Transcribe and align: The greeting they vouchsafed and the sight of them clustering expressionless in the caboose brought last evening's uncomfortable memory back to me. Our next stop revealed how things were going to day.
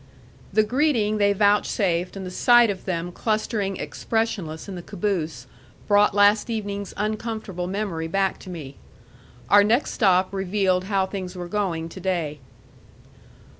The 0.51 0.63
greeting 0.63 1.19
they 1.19 1.31
vouchsafed 1.31 2.15
and 2.17 2.25
the 2.25 2.31
sight 2.31 2.71
of 2.71 2.85
them 2.85 3.11
clustering 3.11 3.77
expressionless 3.77 4.67
in 4.67 4.73
the 4.73 4.81
caboose 4.81 5.45
brought 5.87 6.15
last 6.15 6.49
evening's 6.49 6.91
uncomfortable 6.97 7.67
memory 7.67 8.07
back 8.07 8.39
to 8.39 8.49
me. 8.49 8.77
Our 9.47 9.63
next 9.63 9.91
stop 9.91 10.33
revealed 10.33 10.85
how 10.85 11.05
things 11.05 11.35
were 11.35 11.47
going 11.47 11.87
to 11.89 11.99
day. 11.99 12.39